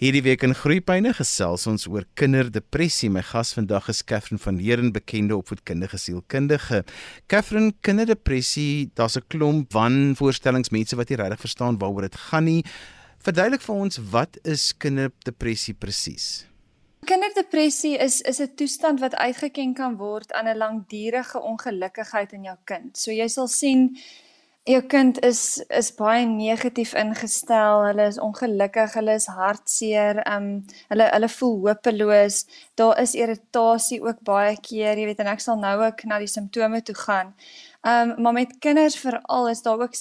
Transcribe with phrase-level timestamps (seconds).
[0.00, 3.10] Hierdie week in Groepyne gesels ons oor kinderdepressie.
[3.12, 6.78] My gas vandag is Katherine van Heeren, bekende opvoedkundige sielkundige.
[7.28, 12.64] Katherine, kinderdepressie, daar's 'n klomp wanvoorstellings mense wat nie regtig verstaan waaroor dit gaan nie.
[13.18, 16.46] Verduidelik vir ons wat is kinderdepressie presies?
[17.04, 22.56] Kinderdepressie is is 'n toestand wat uitgeken kan word aan 'n langdurige ongelukkigheid in jou
[22.64, 22.96] kind.
[22.96, 23.98] So jy sal sien
[24.68, 27.84] jou kind is is baie negatief ingestel.
[27.86, 30.50] Hulle is ongelukkig, hulle is hartseer, ehm um,
[30.92, 32.44] hulle hulle voel hopeloos.
[32.76, 36.28] Daar is irritasie ook baie keer, jy weet en ek sal nou ook na die
[36.30, 37.34] simptome toe gaan.
[37.86, 39.96] Ehm um, maar met kinders veral is daar ook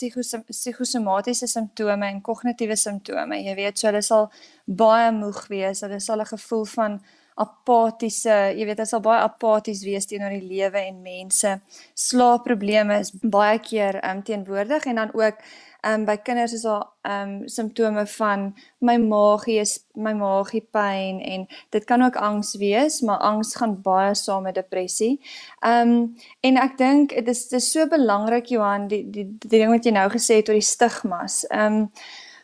[0.52, 3.40] psigosomatiese simptome en kognitiewe simptome.
[3.40, 4.32] Jy weet, so hulle sal
[4.66, 5.82] baie moeg wees.
[5.82, 7.02] Hulle sal 'n gevoel van
[7.40, 11.56] apatiese, jy weet, dit sal baie apaties wees teenoor die lewe en mense.
[11.96, 15.40] Slaapprobleme is baie keer um, teenwoordig en dan ook
[15.88, 21.48] um, by kinders is daar um, simptome van my maagie is my maagie pyn en
[21.70, 25.20] dit kan ook angs wees, maar angs gaan baie saam met depressie.
[25.60, 29.60] Ehm um, en ek dink dit is dit is so belangrik Johan die die die
[29.60, 31.46] ding wat jy nou gesê het oor die stigmas.
[31.50, 31.94] Ehm um,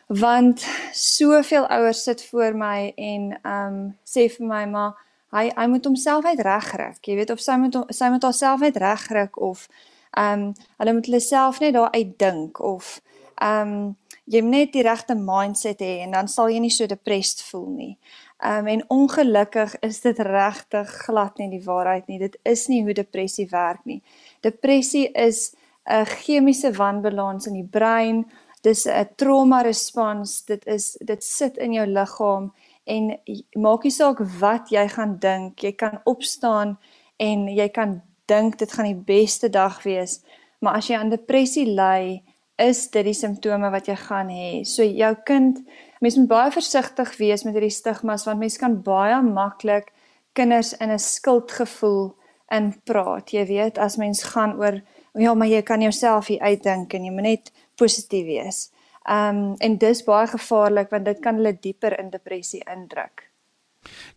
[0.06, 4.94] want soveel ouers sit voor my en ehm um, sê vir my maar
[5.34, 6.92] hy hy moet homself uit regkry.
[7.02, 9.66] Jy weet of sy moet sy moet haarself uit regkry of
[10.14, 13.00] ehm um, hulle moet hulle self net daar uitdink of
[13.34, 16.86] ehm um, jy moet net die regte mindset hê en dan sal jy nie so
[16.86, 17.92] depressed voel nie.
[18.38, 22.18] Ehm um, en ongelukkig is dit regtig glad nie die waarheid nie.
[22.18, 24.02] Dit is nie hoe depressie werk nie.
[24.40, 25.54] Depressie is
[25.84, 28.26] 'n chemiese wanbalans in die brein
[28.62, 30.44] dis 'n trauma respons.
[30.44, 32.52] Dit is dit sit in jou liggaam
[32.84, 33.18] en
[33.52, 35.62] maak nie saak wat jy gaan dink.
[35.62, 36.78] Jy kan opstaan
[37.16, 40.22] en jy kan dink dit gaan die beste dag wees.
[40.58, 42.22] Maar as jy aan depressie ly
[42.58, 44.64] is dit die simptome wat jy gaan hê.
[44.64, 45.60] So jou kind
[46.00, 49.92] mens moet baie versigtig wees met hierdie stigmas want mens kan baie maklik
[50.32, 52.14] kinders in 'n skuldgevoel
[52.52, 54.82] in praat jy weet as mens gaan oor
[55.18, 58.70] ja maar jy kan jouself hier uitdink en jy moet net positief wees.
[59.06, 63.30] Ehm um, en dis baie gevaarlik want dit kan hulle dieper in depressie indruk.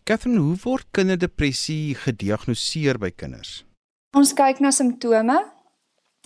[0.04, 3.64] Catherine, hoe word kinderdepressie gediagnoseer by kinders?
[4.16, 5.38] Ons kyk na simptome.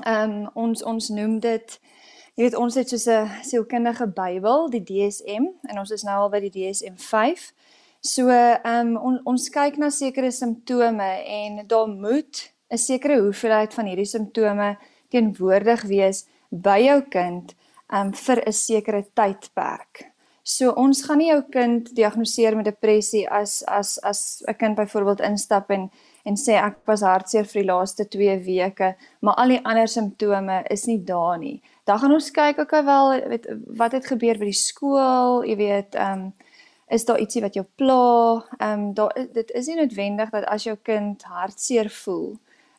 [0.05, 1.79] Ehm um, ons ons noem dit
[2.35, 6.31] jy weet ons het so 'n sielkundige Bybel, die DSM en ons is nou al
[6.31, 7.53] by die DSM 5.
[8.01, 13.75] So ehm um, on, ons kyk na sekere simptome en daar moet 'n sekere hoeveelheid
[13.75, 14.77] van hierdie simptome
[15.11, 17.55] teenwoordig wees by jou kind
[17.93, 20.15] um vir 'n sekere tydperk.
[20.47, 25.21] So ons gaan nie jou kind diagnoseer met depressie as as as 'n kind byvoorbeeld
[25.21, 25.91] instap en
[26.27, 30.63] en sê ek was hartseer vir die laaste 2 weke, maar al die ander simptome
[30.71, 31.63] is nie daar nie.
[31.85, 35.95] Dan gaan ons kyk ook wel weet wat het gebeur by die skool, jy weet,
[35.95, 36.33] um
[36.89, 38.45] is daar ietsie wat jou pla?
[38.61, 42.39] Um daar dit is nie noodwendig dat as jou kind hartseer voel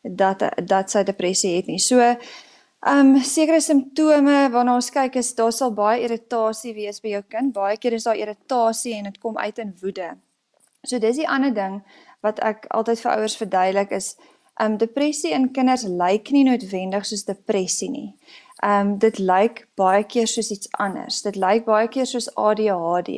[0.09, 1.79] dat dat sy depressie het nie.
[1.79, 2.15] So
[2.85, 7.21] Ehm um, sekere simptome waarna ons kyk is daar sal baie irritasie wees by jou
[7.33, 7.53] kind.
[7.53, 10.11] Baie keer is daar irritasie en dit kom uit in woede.
[10.85, 11.79] So dis die ander ding
[12.21, 14.11] wat ek altyd vir ouers verduidelik is
[14.59, 18.11] ehm um, depressie in kinders lyk nie noodwendig soos depressie nie.
[18.61, 21.23] Ehm um, dit lyk baie keer soos iets anders.
[21.25, 23.17] Dit lyk baie keer soos ADHD.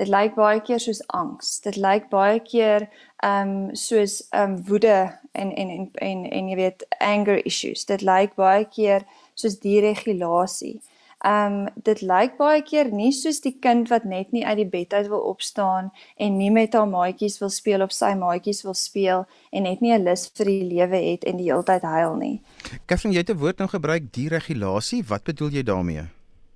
[0.00, 1.60] Dit lyk baie keer soos angs.
[1.62, 2.88] Dit lyk baie keer
[3.22, 4.96] ehm um, soos ehm um, woede
[5.32, 7.84] en en en en en jy weet anger issues.
[7.86, 10.80] Dit lyk baie keer soos deregulasie.
[11.24, 14.72] Ehm um, dit lyk baie keer nie soos die kind wat net nie uit die
[14.72, 18.74] bed uit wil opstaan en nie met haar maatjies wil speel of sy maatjies wil
[18.74, 22.16] speel en net nie 'n lus vir die lewe het en die hele tyd huil
[22.16, 22.42] nie.
[22.86, 25.04] Katherine, jy het 'n woord nou gebruik, deregulasie.
[25.06, 26.10] Wat bedoel jy daarmee?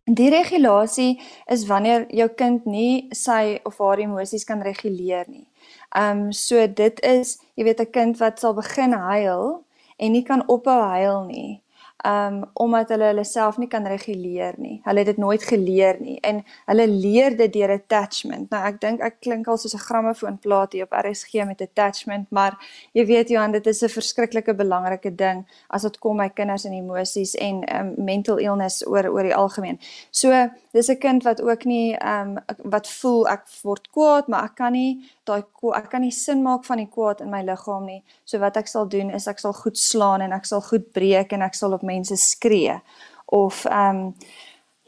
[0.09, 1.21] Die regulasie
[1.53, 5.45] is wanneer jou kind nie sy of haar emosies kan reguleer nie.
[5.93, 9.65] Ehm um, so dit is, jy weet 'n kind wat sal begin huil
[9.99, 11.61] en nie kan ophou huil nie
[12.07, 14.77] um omdat hulle hulle self nie kan reguleer nie.
[14.85, 18.51] Hulle het dit nooit geleer nie en hulle leer dit deur attachment.
[18.51, 22.55] Nou ek dink ek klink al soos 'n grammofoonplaat hier op RSG met attachment, maar
[22.93, 26.73] jy weet Johan, dit is 'n verskriklike belangrike ding as dit kom by kinders en
[26.73, 29.79] emosies en um mental illness oor oor die algemeen.
[30.11, 30.31] So
[30.73, 34.73] dis 'n kind wat ook nie um wat voel ek word kwaad, maar ek kan
[34.73, 35.43] nie daai
[35.77, 38.03] ek kan nie sin maak van die kwaad in my liggaam nie.
[38.25, 41.33] So wat ek sal doen is ek sal goed slaan en ek sal goed breek
[41.33, 42.81] en ek sal op mense skree.
[43.27, 44.15] Of ehm um,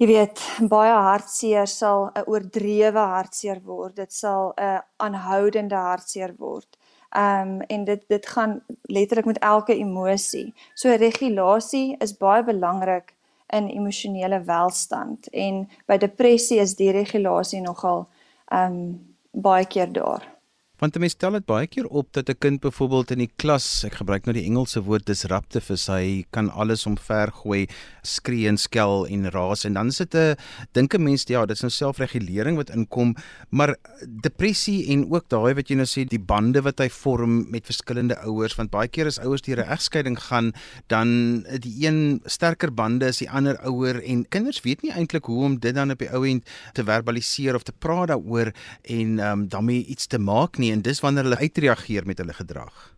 [0.00, 0.40] jy weet
[0.72, 3.96] baie hartseer sal 'n oordrewe hartseer word.
[3.96, 6.78] Dit sal 'n aanhoudende hartseer word.
[7.10, 10.54] Ehm um, en dit dit gaan letterlik met elke emosie.
[10.74, 13.14] So regulasie is baie belangrik
[13.52, 18.08] in emosionele welstand en by depressie is die regulasie nogal
[18.48, 20.39] ehm um, baie keer daar.
[20.80, 24.00] Want mense stel dit baie keer op dat 'n kind byvoorbeeld in die klas, ek
[24.00, 27.68] gebruik nou die Engelse woord disruptive is, hy kan alles omvergooi,
[28.02, 29.64] skree en skel en raas.
[29.64, 30.36] En dan is dit 'n
[30.72, 33.14] dink 'n mens ja, dit is nou selfregulering wat inkom,
[33.50, 33.76] maar
[34.22, 38.16] depressie en ook daai wat jy nou sê die bande wat hy vorm met verskillende
[38.24, 40.52] ouers, want baie keer as ouers deur 'n egskeiding gaan,
[40.88, 45.44] dan die een sterker bande as die ander ouer en kinders weet nie eintlik hoe
[45.44, 49.48] om dit dan op die ou end te verbaliseer of te praat daaroor en um,
[49.48, 52.88] daarmee iets te maak nie nie en dis wanneer hulle uitreageer met hulle gedrag.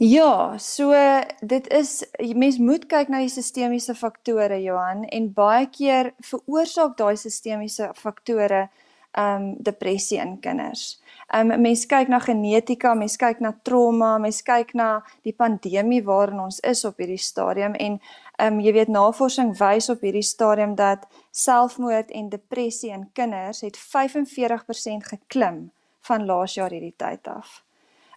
[0.00, 0.96] Ja, so
[1.44, 7.18] dit is mens moet kyk na die sistemiese faktore Johan en baie keer veroorsaak daai
[7.20, 8.70] sistemiese faktore
[9.12, 10.94] um, depressie in kinders.
[11.36, 16.40] Um, mens kyk na genetika, mens kyk na trauma, mens kyk na die pandemie waarin
[16.46, 17.98] ons is op hierdie stadium en
[18.40, 23.76] um, jy weet navorsing wys op hierdie stadium dat selfmoord en depressie in kinders het
[23.76, 25.68] 45% geklim
[26.00, 27.64] van laas jaar hierdie tyd af.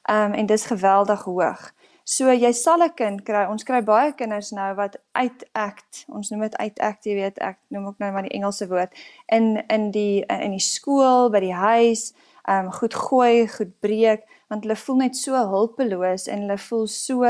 [0.04, 1.72] Ehm um, en dis geweldig hoog.
[2.04, 3.46] So jy sal 'n kind kry.
[3.48, 6.06] Ons kry baie kinders nou wat uit act.
[6.08, 8.92] Ons noem dit uit act, jy weet, ek noem ook nou maar die Engelse woord
[9.28, 12.14] in in die in die skool, by die huis,
[12.44, 16.88] ehm um, goed gooi, goed breek, want hulle voel net so hulpeloos en hulle voel
[16.88, 17.24] so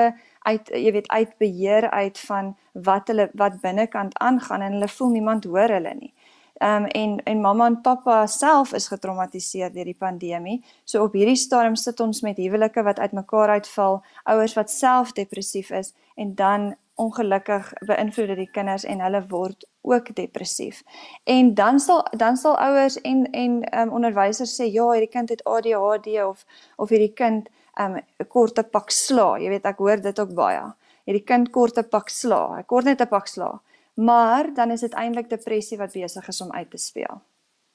[0.44, 5.10] uit jy weet uit beheer uit van wat hulle wat binnekant aangaan en hulle voel
[5.10, 6.14] niemand hoor hulle nie.
[6.64, 10.62] Ehm um, en en mamma en pappa self is getraumatiseer deur die pandemie.
[10.84, 15.72] So op hierdie stadium sit ons met huwelike wat uitmekaar uitval, ouers wat self depressief
[15.72, 20.80] is en dan ongelukkig beïnvloed dit die kinders en hulle word ook depressief.
[21.24, 25.36] En dan sal dan sal ouers en en ehm um, onderwysers sê ja, hierdie kind
[25.36, 26.46] het ADHD of
[26.78, 29.36] of hierdie kind ehm um, 'n korte pak sla.
[29.38, 30.64] Jy weet ek hoor dit ook baie.
[31.04, 32.42] Hierdie kind korte pak sla.
[32.56, 33.52] Hy kort net 'n pak sla
[33.94, 37.22] maar dan is dit eintlik depressie wat besig is om uit te speel.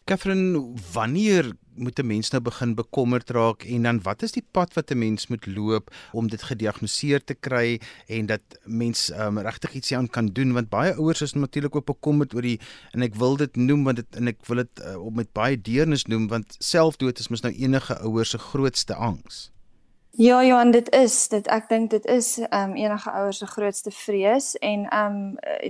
[0.08, 4.72] Katherine, wanneer moet 'n mens nou begin bekommerd raak en dan wat is die pad
[4.74, 9.72] wat 'n mens moet loop om dit gediagnoseer te kry en dat mens um, regtig
[9.72, 12.60] iets aan kan doen want baie ouers is natuurlik ook bekommerd oor die
[12.92, 15.60] en ek wil dit noem want dit en ek wil dit uh, op met baie
[15.60, 19.52] deernis noem want selfdood is mos nou enige ouers se grootste angs.
[20.20, 24.48] Ja, Johan, dit is dit ek dink dit is um, enige ouers se grootste vrees
[24.58, 25.18] en um,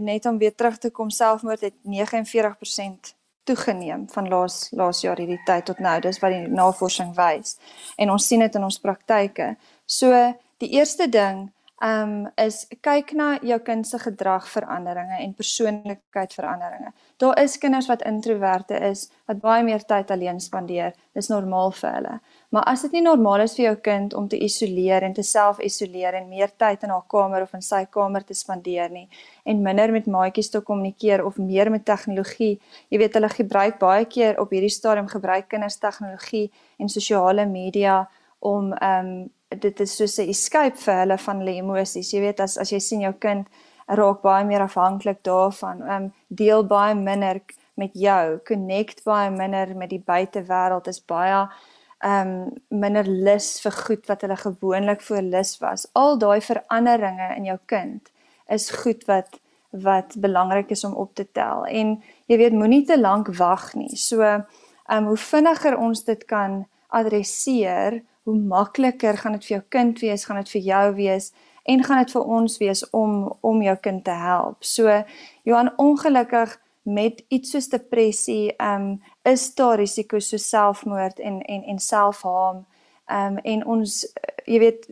[0.01, 3.11] net om weer terug te kom selfmoord het 49%
[3.45, 5.99] toegeneem van laas laas jaar hierdie tyd tot nou.
[6.01, 7.59] Dis wat die navorsing wys.
[8.01, 9.51] En ons sien dit in ons praktyke.
[9.85, 10.17] So
[10.65, 16.91] die eerste ding ehm um, is kyk na jou kind se gedragveranderinge en persoonlikheidsveranderinge.
[17.23, 20.97] Daar is kinders wat introverte is, wat baie meer tyd alleen spandeer.
[21.15, 22.17] Dis normaal vir hulle.
[22.51, 26.19] Maar as dit nie normaal is vir jou kind om te isoleer en te self-isoleer
[26.19, 29.07] en meer tyd in haar kamer of in sy kamer te spandeer nie
[29.45, 32.59] en minder met maatjies te kommunikeer of meer met tegnologie.
[32.91, 36.49] Jy weet hulle gebruik baie keer op hierdie stadium gebruik kinders tegnologie
[36.79, 38.09] en sosiale media
[38.39, 42.13] om ehm um, dit is soos 'n escape vir hulle van hulle emosies.
[42.13, 43.47] Jy weet as as jy sien jou kind
[43.87, 45.83] raak baie meer afhanklik daarvan.
[45.83, 47.41] Ehm um, deel baie minder
[47.75, 50.87] met jou, connect baie minder met die buitewêreld.
[50.89, 51.49] Is baie
[51.99, 55.89] ehm um, minder lus vir goed wat hulle gewoonlik voor lus was.
[55.93, 58.11] Al daai veranderinge in jou kind
[58.49, 59.41] is goed wat
[59.71, 61.65] wat belangrik is om op te tel.
[61.67, 63.97] En jy weet moenie te lank wag nie.
[63.97, 64.45] So ehm
[64.89, 70.25] um, hoe vinniger ons dit kan adresseer, hoe makliker gaan dit vir jou kind wees,
[70.29, 71.31] gaan dit vir jou wees
[71.69, 74.65] en gaan dit vir ons wees om om jou kind te help.
[74.65, 75.03] So
[75.49, 81.65] Johan ongelukkig met iets soos depressie, ehm um, is daar risiko's so selfmoord en en
[81.73, 82.67] en selfharm.
[83.07, 83.97] Ehm um, en ons
[84.45, 84.89] jy weet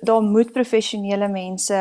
[0.00, 1.80] daar moet professionele mense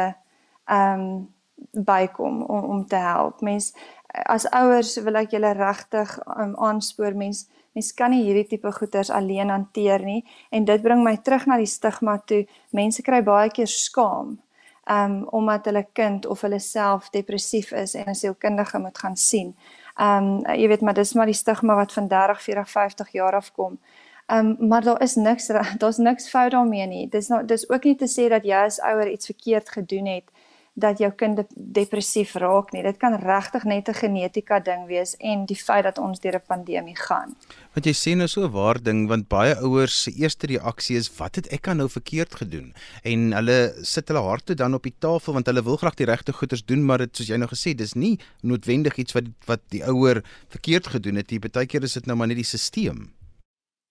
[0.66, 1.28] ehm um,
[1.72, 3.42] bykom om om te help.
[3.42, 3.74] Mens
[4.08, 9.12] as ouers wil ek julle regtig um, aanspoor mens mens kan nie hierdie tipe goeters
[9.12, 12.46] alleen hanteer nie en dit bring my terug na die stigma toe.
[12.72, 14.38] Mense kry baie keer skaam
[14.86, 19.56] um omdat hulle kind of hulle self depressief is en 'n sielkundige moet gaan sien.
[20.00, 23.52] Um jy weet maar dis maar die stigma wat van 30, 40, 50 jaar af
[23.52, 23.80] kom.
[24.28, 25.48] Um maar daar is niks
[25.82, 27.10] daar's niks fout daarmee nie.
[27.10, 30.32] Dis nou dis ook nie te sê dat jy as ouer iets verkeerd gedoen het
[30.76, 32.84] dat jou kind depressief raak nie.
[32.84, 36.48] Dit kan regtig net 'n genetika ding wees en die feit dat ons deur 'n
[36.48, 37.36] pandemie gaan.
[37.74, 41.10] Want jy sê nou so 'n waar ding want baie ouers se eerste reaksie is
[41.18, 42.74] wat het ek nou verkeerd gedoen?
[43.04, 46.34] En hulle sit hulle harte dan op die tafel want hulle wil graag die regte
[46.34, 49.84] goeders doen, maar dit soos jy nou gesê, dis nie noodwendig iets wat wat die
[49.84, 51.40] ouer verkeerd gedoen het nie.
[51.40, 53.25] Partykeer is dit nou maar net die stelsel.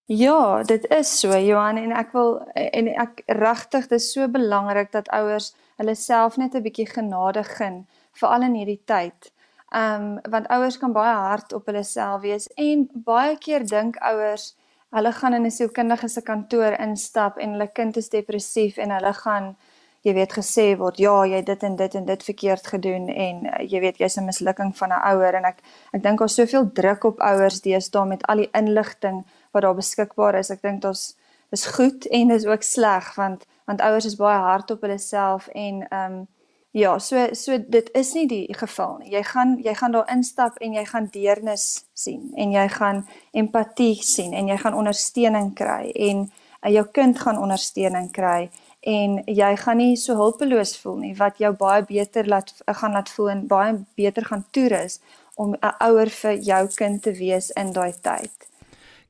[0.07, 5.09] Ja, dit is so Johan en ek wil en ek regtig dis so belangrik dat
[5.17, 9.33] ouers hulle self net 'n bietjie genade gun veral in hierdie tyd.
[9.73, 14.55] Um want ouers kan baie hard op hulle self wees en baie keer dink ouers
[14.93, 19.13] hulle gaan in 'n sielkundige se kantoor instap en hulle kind is depressief en hulle
[19.13, 19.57] gaan
[20.05, 23.65] jy weet gesê word ja jy dit en dit en dit verkeerd gedoen en uh,
[23.65, 25.59] jy weet jy's 'n mislukking van 'n ouer en ek
[25.93, 30.39] ek dink daar's soveel druk op ouers deesdae met al die inligting wat daar beskikbaar
[30.43, 31.15] is ek dink daar's
[31.55, 35.49] is goed en is ook sleg want want ouers is baie hard op hulle self
[35.55, 36.23] en ehm um,
[36.75, 39.13] Ja, so so dit is nie die geval nie.
[39.13, 43.95] Jy gaan jy gaan daar instap en jy gaan deernis sien en jy gaan empatie
[44.03, 48.51] sien en jy gaan ondersteuning kry en uh, jou kind gaan ondersteuning kry
[48.91, 52.99] en jy gaan nie so hulpeloos voel nie wat jou baie beter laat uh, gaan
[52.99, 54.99] laat voel en baie beter gaan toerus
[55.39, 58.35] om 'n ouer vir jou kind te wees in daai tyd.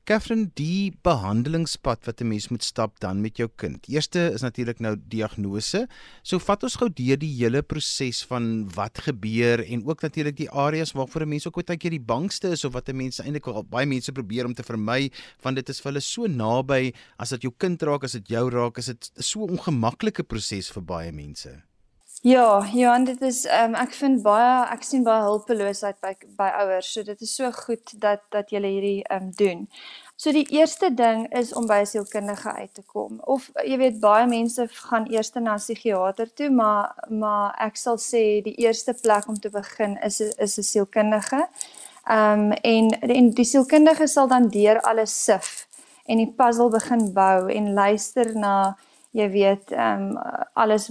[0.05, 3.87] Katherine, die behandelingspad wat 'n mens moet stap dan met jou kind.
[3.89, 5.87] Eerste is natuurlik nou diagnose.
[6.21, 10.49] So vat ons gou deur die hele proses van wat gebeur en ook natuurlik die
[10.51, 13.69] areas waarvoor 'n mens ook baie keer die bangste is of wat 'n mens eintlik
[13.69, 17.41] baie mense probeer om te vermy want dit is vir hulle so naby as dit
[17.41, 21.11] jou kind raak, as dit jou raak, is dit so 'n ongemaklike proses vir baie
[21.11, 21.63] mense.
[22.21, 26.47] Ja, ja, dit is ehm um, ek vind baie ek sien baie hulpeloosheid by by
[26.61, 26.87] ouers.
[26.93, 29.67] So dit is so goed dat dat jy hierdie ehm um, doen.
[30.15, 33.19] So die eerste ding is om by 'n sielkundige uit te kom.
[33.23, 37.97] Of jy weet baie mense gaan eers na 'n psigiater toe, maar maar ek sal
[37.97, 41.47] sê die eerste plek om te begin is is 'n sielkundige.
[42.09, 45.67] Ehm um, en en die sielkundige sal dan deur alles sif
[46.05, 48.77] en die puzzle begin bou en luister na
[49.15, 50.17] jy weet ehm um,
[50.53, 50.89] alles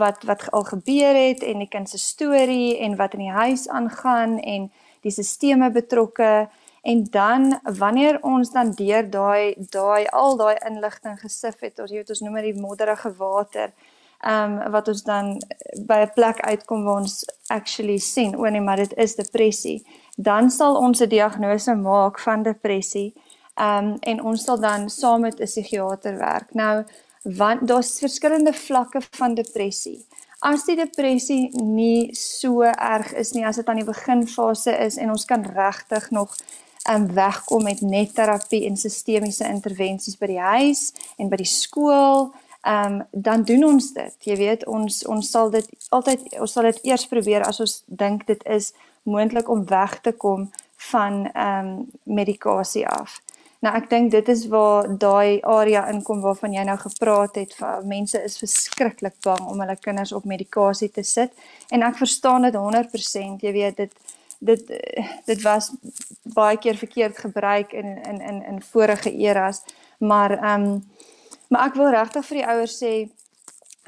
[0.00, 3.68] wat wat al gebeur het en die kind se storie en wat in die huis
[3.68, 4.68] aangaan en
[5.00, 6.48] die sisteme betrokke
[6.82, 12.02] en dan wanneer ons dan deur daai daai al daai inligting gesif het of jy
[12.02, 13.72] weet ons noem dit modderige water
[14.20, 15.34] ehm um, wat ons dan
[15.88, 19.86] by 'n plek uitkom waar ons actually sien o nee maar dit is depressie
[20.16, 23.14] dan sal ons 'n diagnose maak van depressie
[23.54, 26.54] ehm um, en ons sal dan saam met 'n psigiater werk.
[26.54, 26.84] Nou
[27.22, 30.00] want daar's verskillende vlakke van depressie.
[30.42, 35.10] As die depressie nie so erg is nie as dit aan die beginfase is en
[35.14, 36.34] ons kan regtig nog
[36.90, 42.32] um, wegkom met net terapie en sistemiese intervensies by die huis en by die skool,
[42.66, 44.16] um, dan doen ons dit.
[44.26, 48.26] Jy weet ons ons sal dit altyd ons sal dit eers probeer as ons dink
[48.26, 50.50] dit is moontlik om weg te kom
[50.90, 53.20] van ehm um, medikasie af.
[53.62, 57.54] Nou ek dink dit is waar daai area inkom waarvan jy nou gepraat het.
[57.86, 61.30] Mense is verskriklik bang om hulle kinders op medikasie te sit
[61.70, 63.46] en ek verstaan dit 100%.
[63.46, 63.94] Jy weet dit
[64.42, 64.72] dit
[65.26, 65.70] dit was
[66.34, 69.62] baie keer verkeerd gebruik in in in in vorige eras,
[69.98, 70.82] maar ehm um,
[71.48, 72.94] maar ek wil regtig vir die ouers sê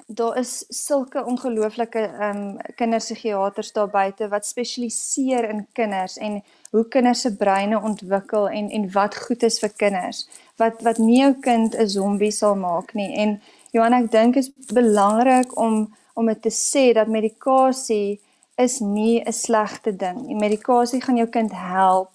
[0.07, 6.43] daar is sulke ongelooflike ehm um, kinderpsigiaters daar buite wat spesialiseer in kinders en
[6.75, 10.25] hoe kinders se breine ontwikkel en en wat goed is vir kinders
[10.63, 13.39] wat wat nie jou kind 'n zombie sal maak nie en
[13.75, 18.21] Johan ek dink is belangrik om om dit te sê dat medikasie
[18.57, 20.27] is nie 'n slegte ding.
[20.27, 22.11] Die medikasie gaan jou kind help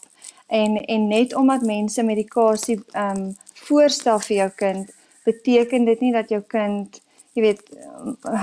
[0.48, 4.92] en en net omdat mense medikasie ehm um, voorstel vir jou kind
[5.24, 7.02] beteken dit nie dat jou kind
[7.34, 7.62] jy weet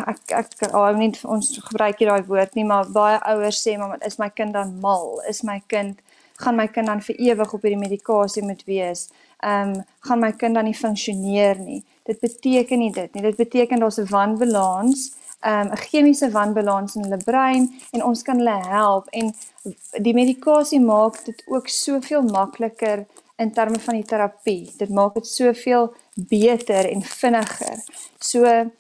[0.07, 3.99] ek ek oh, nie ons gebruik hier daai woord nie maar baie ouers sê maar
[4.07, 6.03] is my kind dan mal is my kind
[6.37, 9.09] gaan my kind dan vir ewig op hierdie medikasie moet wees.
[9.41, 11.85] Ehm um, gaan my kind dan nie funksioneer nie.
[12.05, 13.23] Dit beteken nie dit nie.
[13.23, 18.23] Dit beteken daar's 'n wanbalans ehm, 'n um, chemiese wanbalans in hulle brein en ons
[18.23, 19.09] kan hulle help.
[19.09, 19.35] En
[20.03, 24.73] die medikasie maak dit ook soveel makliker in terme van die terapie.
[24.77, 27.79] Dit maak dit soveel beter en vinniger.
[28.19, 28.71] So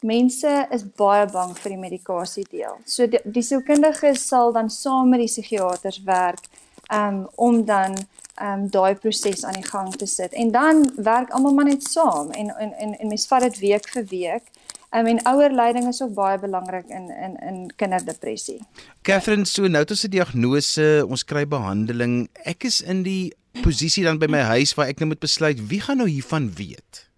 [0.00, 2.76] mense is baie bang vir die medikasie deel.
[2.84, 6.44] So die, die sielkundige sal dan saam met die psigiaters werk
[6.92, 7.96] um, om dan
[8.42, 10.32] um, daai proses aan die gang te sit.
[10.32, 13.88] En dan werk almal maar net saam en en en, en mens vat dit week
[13.88, 14.50] vir week.
[14.94, 18.60] Um, en ouerleiding is ook baie belangrik in in in kinderdepressie.
[19.02, 22.28] Catherine, so nou tot se diagnose, ons kry behandeling.
[22.44, 25.80] Ek is in die posisie dan by my huis waar ek nou moet besluit wie
[25.82, 27.08] gaan nou hiervan weet.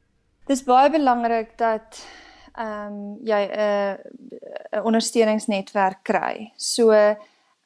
[0.48, 2.00] Dis baie belangrik dat
[2.56, 6.52] ehm um, jy 'n uh, ondersteuningsnetwerk kry.
[6.56, 6.92] So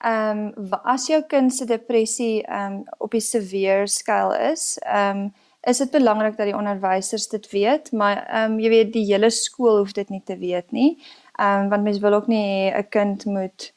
[0.00, 5.18] ehm um, as jou kind se depressie ehm um, op die severe skaal is, ehm
[5.18, 5.32] um,
[5.68, 9.30] is dit belangrik dat die onderwysers dit weet, maar ehm um, jy weet die hele
[9.30, 10.96] skool hoef dit nie te weet nie.
[11.38, 13.72] Ehm um, want mens wil ook nie 'n kind moet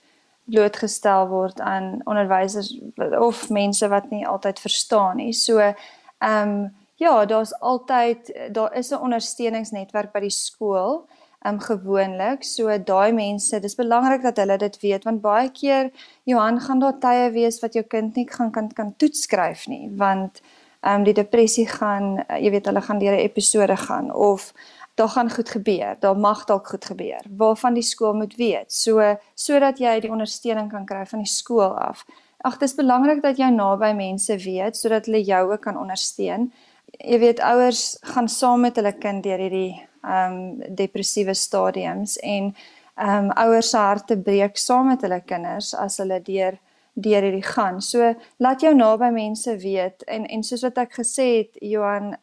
[0.45, 2.79] blootgestel word aan onderwysers
[3.19, 5.33] of mense wat nie altyd verstaan nie.
[5.33, 11.59] So ehm um, Ja, daar's altyd daar is 'n ondersteuningsnetwerk by die skool, ehm um,
[11.59, 12.43] gewoonlik.
[12.43, 15.91] So daai mense, dis belangrik dat hulle dit weet want baie keer
[16.23, 19.89] Johan gaan daar tye wees wat jou kind nie gaan kan kan toets skryf nie,
[19.97, 20.41] want
[20.83, 24.53] ehm um, die depressie gaan uh, jy weet hulle gaan deur 'n episode gaan of
[24.95, 25.95] daar gaan goed gebeur.
[25.99, 28.73] Daar mag dalk goed gebeur waarvan die skool moet weet.
[28.73, 32.05] So sodat jy die ondersteuning kan kry van die skool af.
[32.37, 36.51] Ag, dis belangrik dat jy naby mense weet sodat hulle jou ook kan ondersteun.
[36.99, 42.53] Jy weet ouers gaan saam met hulle kind deur hierdie ehm um, depressiewe stadiums en
[42.95, 46.59] ehm um, ouers se harte breek saam met hulle kinders as hulle deur
[46.93, 47.81] deur hierdie gaan.
[47.81, 52.13] So laat jou naby mense weet en en soos wat ek gesê het Johan,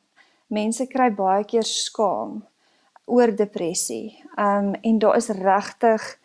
[0.47, 2.41] mense kry baie keer skaam
[3.07, 4.17] oor depressie.
[4.37, 6.17] Ehm um, en daar is regtig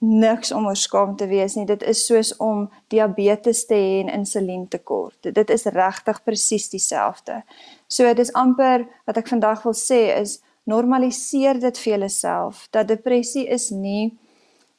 [0.00, 1.66] niks om oor skaam te wees nie.
[1.68, 5.32] Dit is soos om diabetes te hê en insulientekort.
[5.34, 7.42] Dit is regtig presies dieselfde.
[7.86, 13.46] So dis amper wat ek vandag wil sê is normaliseer dit vir jouself dat depressie
[13.48, 14.18] is nie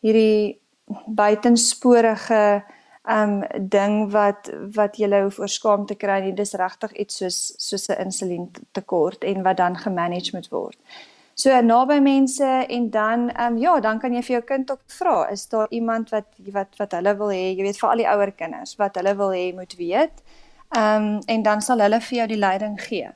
[0.02, 0.62] hierdie
[1.08, 2.64] buitensporige
[3.10, 7.40] um ding wat wat jy hoef oor skaam te kry nie dis regtig iets soos
[7.58, 10.78] soos 'n insulien tekort en wat dan gemanage moet word.
[11.34, 15.30] So naby mense en dan um ja, dan kan jy vir jou kind ook vra,
[15.32, 18.32] is daar iemand wat wat wat hulle wil hê, jy weet vir al die ouer
[18.32, 20.22] kinders wat hulle wil hê moet weet.
[20.78, 23.10] Um en dan sal hulle vir jou die leiding gee.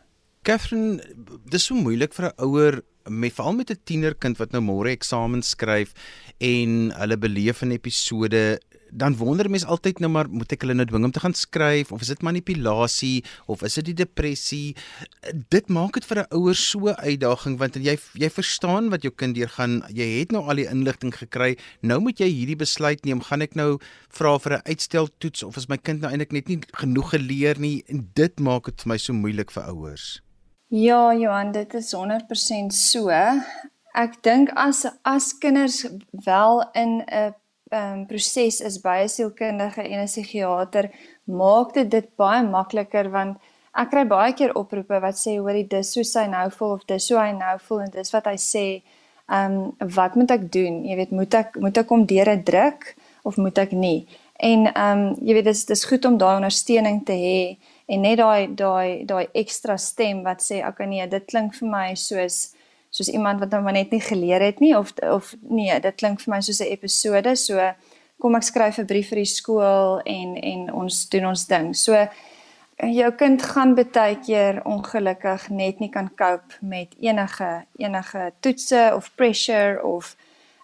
[0.46, 1.02] Catherine,
[1.50, 2.76] dis so moeilik vir 'n ouer
[3.10, 5.94] met veral met 'n tienerkind wat nou môre eksamen skryf
[6.38, 8.60] en hulle beleef 'n episode
[8.92, 11.92] dan wonder mense altyd nou maar moet ek hulle nou dwing om te gaan skryf
[11.92, 14.76] of is dit manipulasie of is dit die depressie?
[15.50, 19.36] Dit maak dit vir 'n ouer so uitdaging want jy jy verstaan wat jou kind
[19.36, 19.82] deurgaan.
[19.90, 21.58] Jy het nou al die inligting gekry.
[21.82, 23.22] Nou moet jy hierdie besluit neem.
[23.22, 26.60] Gaan ek nou vra vir 'n uitsteltoets of is my kind nou eintlik net nie
[26.72, 27.84] genoeg geleer nie?
[27.88, 30.22] En dit maak dit vir my so moeilik vir ouers
[30.76, 33.08] Ja, Johan, dit is 100% so.
[33.96, 35.86] Ek dink as as kinders
[36.26, 37.34] wel in 'n
[37.72, 40.90] um, proses is by 'n sielkundige en 'n psigiater,
[41.24, 43.38] maak dit dit baie makliker want
[43.74, 47.08] ek kry baie keer oproepe wat sê hoorie dis so sy nou voel of dis
[47.08, 48.84] so hy nou voel en dis wat hy sê,
[49.30, 50.84] ehm um, wat moet ek doen?
[50.84, 54.08] Jy weet, moet ek moet ek hom deur 'n druk of moet ek nie?
[54.40, 58.18] En ehm um, jy weet dis dis goed om daai ondersteuning te hê en net
[58.18, 62.56] daai daai daai ekstra stem wat sê okay, nee dit klink vir my soos
[62.90, 66.36] soos iemand wat nou net nie geleer het nie of of nee dit klink vir
[66.36, 67.60] my soos 'n episode so
[68.22, 71.76] kom ek skryf 'n brief vir die skool en en ons doen ons ding.
[71.76, 72.08] So
[72.78, 79.12] jou kind gaan baie keer ongelukkig net nie kan cope met enige enige toetse of
[79.16, 80.16] pressure of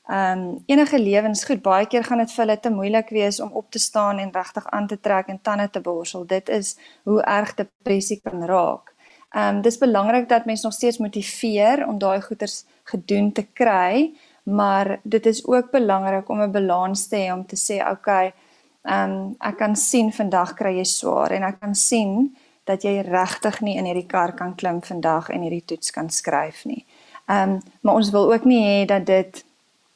[0.09, 3.67] Ehm um, enige lewensgoed baie keer gaan dit vir hulle te moeilik wees om op
[3.71, 6.25] te staan en regtig aan te trek en tande te borsel.
[6.25, 8.93] Dit is hoe erg depressie kan raak.
[9.31, 14.13] Ehm um, dis belangrik dat mens nog steeds motiveer om daai goeders gedoen te kry,
[14.43, 18.33] maar dit is ook belangrik om 'n balans te hê om te sê, "Oké, okay,
[18.81, 23.01] ehm um, ek kan sien vandag kry jy swaar en ek kan sien dat jy
[23.01, 26.85] regtig nie in hierdie kar kan klim vandag en hierdie toets kan skryf nie."
[27.27, 29.45] Ehm um, maar ons wil ook nie hê dat dit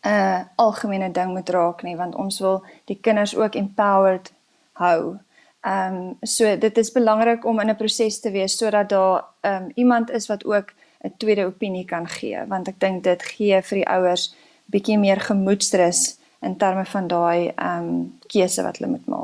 [0.06, 4.34] 'n uh, algemene ding moet raak nie want ons wil die kinders ook empowered
[4.74, 5.18] hou.
[5.62, 9.64] Ehm um, so dit is belangrik om in 'n proses te wees sodat daar ehm
[9.64, 13.62] um, iemand is wat ook 'n tweede opinie kan gee want ek dink dit gee
[13.62, 18.92] vir die ouers bietjie meer gemoedsrus in terme van daai ehm um, keuse wat hulle
[18.92, 19.15] moet maak.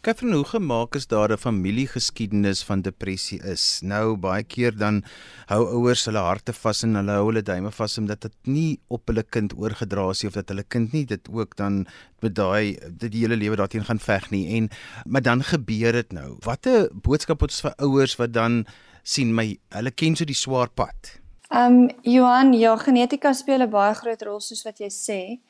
[0.00, 3.80] Katherine, hoe gemaak is daar 'n familiegeskiedenis van depressie is?
[3.82, 5.04] Nou baie keer dan
[5.46, 9.06] hou ouers hulle harte vas en hulle hou hulle duime vas omdat dit nie op
[9.06, 11.86] hulle kind oorgedra is of dat hulle kind nie dit ook dan
[12.20, 14.70] met daai dit die hele lewe daarteen gaan veg nie en
[15.04, 16.36] maar dan gebeur dit nou.
[16.40, 18.64] Watter boodskap het ons vir ouers wat dan
[19.02, 21.20] sien my hulle ken so die swaar pad?
[21.50, 25.40] Ehm um, Johan, ja, genetika speel 'n baie groot rol soos wat jy sê.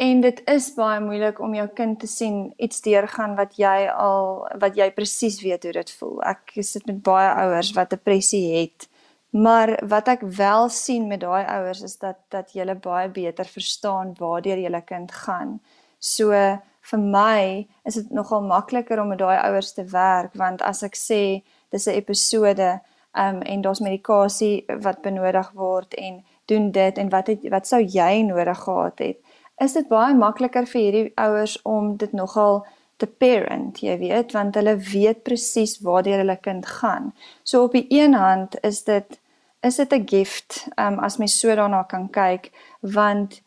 [0.00, 4.46] En dit is baie moeilik om jou kind te sien iets deurgaan wat jy al
[4.62, 6.14] wat jy presies weet hoe dit voel.
[6.24, 8.86] Ek sit met baie ouers wat depressie het.
[9.36, 14.14] Maar wat ek wel sien met daai ouers is dat dat jy baie beter verstaan
[14.18, 15.60] waartoe jou kind gaan.
[15.98, 16.32] So
[16.90, 20.96] vir my is dit nogal makliker om met daai ouers te werk want as ek
[20.96, 22.80] sê dis 'n episode
[23.12, 27.82] um, en daar's medikasie wat benodig word en doen dit en wat het, wat sou
[27.82, 29.18] jy nodig gehad het?
[29.60, 32.62] Is dit baie makliker vir hierdie ouers om dit nogal
[33.00, 37.12] te parent, jy weet, want hulle weet presies waartoe hulle kind gaan.
[37.44, 39.20] So op die een hand is dit
[39.62, 43.42] is dit 'n gift, um, as mens so daarna kan kyk, want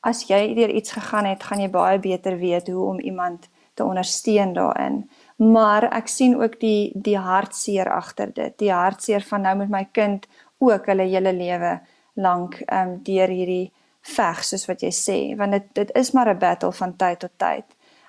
[0.00, 3.84] as jy deur iets gegaan het, gaan jy baie beter weet hoe om iemand te
[3.84, 5.10] ondersteun daarin.
[5.36, 8.58] Maar ek sien ook die die hartseer agter dit.
[8.58, 10.26] Die hartseer van nou met my kind
[10.58, 11.80] ook hulle hele lewe
[12.14, 13.72] lank ehm um, deur hierdie
[14.16, 17.34] veg soos wat jy sê want dit dit is maar 'n battle van tyd tot
[17.36, 17.64] tyd.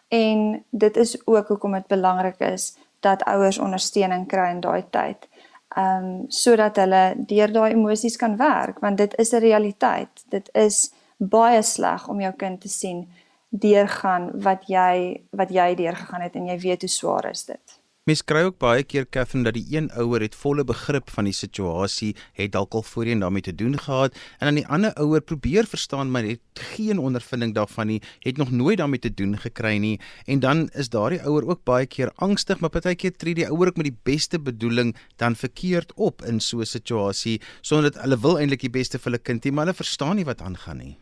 [0.09, 5.27] En dit is ook hoekom dit belangrik is dat ouers ondersteuning kry in daai tyd.
[5.75, 10.23] Ehm um, sodat hulle deur daai emosies kan werk want dit is 'n realiteit.
[10.29, 13.07] Dit is baie sleg om jou kind te sien
[13.49, 17.68] deurgaan wat jy wat jy deurgegaan het en jy weet hoe swaar is dit.
[18.09, 21.33] Mens kry ook baie keer Catherine dat die een ouer het volle begrip van die
[21.35, 25.67] situasie, het dalk al voorheen daarmee te doen gehad en dan die ander ouer probeer
[25.69, 29.99] verstaan maar het geen ondervinding daarvan nie, het nog nooit daarmee te doen gekry nie
[30.25, 33.77] en dan is daardie ouer ook baie keer angstig, maar partykeer tree die ouer ook
[33.77, 38.39] met die beste bedoeling dan verkeerd op in so 'n situasie sonder dat hulle wil
[38.39, 40.97] eintlik die beste vir hulle kind hê, maar hulle verstaan nie wat aangaan nie.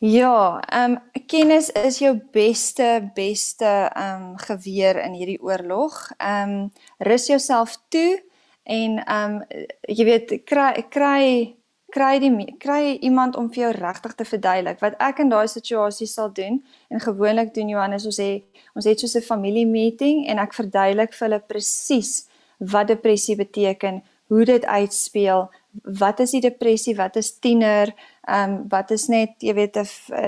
[0.00, 6.10] Ja, ehm um, kennis is jou beste beste ehm um, geweer in hierdie oorlog.
[6.16, 8.22] Ehm um, rus jouself toe
[8.62, 11.56] en ehm um, jy weet kry kry
[11.92, 16.08] kry die kry iemand om vir jou regtig te verduidelik wat ek in daai situasie
[16.08, 18.30] sal doen en gewoonlik doen Johannes ons sê
[18.74, 24.02] ons het so 'n familie meeting en ek verduidelik vir hulle presies wat depressie beteken,
[24.26, 25.48] hoe dit uitspeel,
[25.82, 27.92] wat is die depressie, wat is tiener,
[28.26, 29.86] ehm um, wat is net jy weet 'n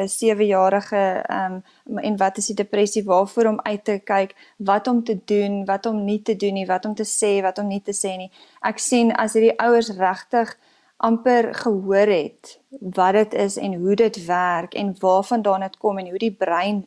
[0.09, 5.05] 7-jarige ehm um, en wat is die depressie waarvoor om uit te kyk, wat om
[5.05, 7.83] te doen, wat om nie te doen nie, wat om te sê, wat om nie
[7.83, 8.31] te sê nie.
[8.61, 10.57] Ek sien as hierdie ouers regtig
[10.97, 16.09] amper gehoor het wat dit is en hoe dit werk en waarvandaan dit kom en
[16.09, 16.87] hoe die brein